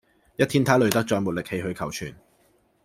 [0.37, 2.15] 一天他累得再沒力氣去求存